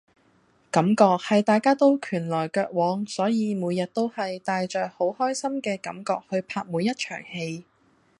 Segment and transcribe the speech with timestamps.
[0.71, 7.65] 感覺係大家都係拳來腳往，所以每日都係帶着好開心嘅感覺去拍每一場戲